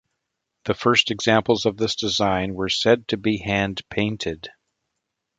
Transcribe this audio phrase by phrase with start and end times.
[0.65, 4.49] The first examples of this design were said to be hand-painted.